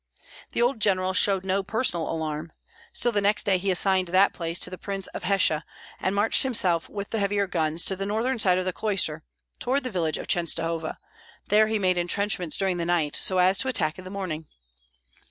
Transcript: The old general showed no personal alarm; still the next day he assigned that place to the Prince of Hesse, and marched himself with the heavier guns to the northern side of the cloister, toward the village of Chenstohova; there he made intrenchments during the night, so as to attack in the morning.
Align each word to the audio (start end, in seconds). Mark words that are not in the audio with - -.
The 0.53 0.63
old 0.63 0.79
general 0.79 1.13
showed 1.13 1.45
no 1.45 1.61
personal 1.61 2.09
alarm; 2.11 2.53
still 2.91 3.11
the 3.11 3.21
next 3.21 3.43
day 3.45 3.59
he 3.59 3.69
assigned 3.69 4.07
that 4.07 4.33
place 4.33 4.57
to 4.57 4.71
the 4.71 4.77
Prince 4.79 5.05
of 5.09 5.21
Hesse, 5.21 5.61
and 5.99 6.15
marched 6.15 6.41
himself 6.41 6.89
with 6.89 7.11
the 7.11 7.19
heavier 7.19 7.45
guns 7.45 7.85
to 7.85 7.95
the 7.95 8.07
northern 8.07 8.39
side 8.39 8.57
of 8.57 8.65
the 8.65 8.73
cloister, 8.73 9.23
toward 9.59 9.83
the 9.83 9.91
village 9.91 10.17
of 10.17 10.25
Chenstohova; 10.25 10.97
there 11.49 11.67
he 11.67 11.77
made 11.77 11.99
intrenchments 11.99 12.57
during 12.57 12.77
the 12.77 12.83
night, 12.85 13.15
so 13.15 13.37
as 13.37 13.59
to 13.59 13.67
attack 13.67 13.99
in 13.99 14.03
the 14.03 14.09
morning. 14.09 14.47